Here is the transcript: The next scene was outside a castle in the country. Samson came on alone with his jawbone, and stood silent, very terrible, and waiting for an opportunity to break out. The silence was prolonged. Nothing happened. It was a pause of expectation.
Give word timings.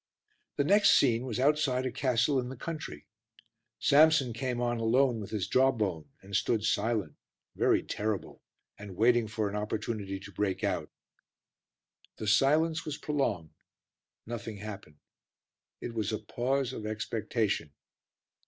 The 0.55 0.63
next 0.63 0.97
scene 0.97 1.27
was 1.27 1.39
outside 1.39 1.85
a 1.85 1.91
castle 1.91 2.39
in 2.39 2.49
the 2.49 2.55
country. 2.57 3.05
Samson 3.77 4.33
came 4.33 4.59
on 4.59 4.79
alone 4.79 5.19
with 5.19 5.29
his 5.29 5.47
jawbone, 5.47 6.09
and 6.23 6.35
stood 6.35 6.63
silent, 6.65 7.17
very 7.55 7.83
terrible, 7.83 8.41
and 8.79 8.95
waiting 8.95 9.27
for 9.27 9.47
an 9.47 9.55
opportunity 9.55 10.19
to 10.19 10.31
break 10.31 10.63
out. 10.63 10.89
The 12.17 12.25
silence 12.25 12.83
was 12.83 12.97
prolonged. 12.97 13.53
Nothing 14.25 14.57
happened. 14.57 14.97
It 15.81 15.93
was 15.93 16.11
a 16.11 16.17
pause 16.17 16.73
of 16.73 16.87
expectation. 16.87 17.69